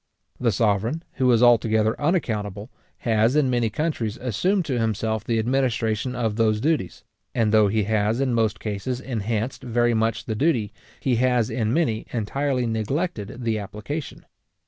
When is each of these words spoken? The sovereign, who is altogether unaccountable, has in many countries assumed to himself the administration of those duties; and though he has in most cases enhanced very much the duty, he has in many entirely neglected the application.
The 0.39 0.51
sovereign, 0.51 1.03
who 1.17 1.31
is 1.31 1.43
altogether 1.43 1.95
unaccountable, 2.01 2.71
has 2.97 3.35
in 3.35 3.51
many 3.51 3.69
countries 3.69 4.17
assumed 4.17 4.65
to 4.65 4.79
himself 4.79 5.23
the 5.23 5.37
administration 5.37 6.15
of 6.15 6.37
those 6.37 6.59
duties; 6.59 7.03
and 7.35 7.51
though 7.51 7.67
he 7.67 7.83
has 7.83 8.19
in 8.19 8.33
most 8.33 8.59
cases 8.59 8.99
enhanced 8.99 9.61
very 9.61 9.93
much 9.93 10.25
the 10.25 10.33
duty, 10.33 10.73
he 11.01 11.17
has 11.17 11.51
in 11.51 11.71
many 11.71 12.07
entirely 12.11 12.65
neglected 12.65 13.43
the 13.43 13.59
application. 13.59 14.25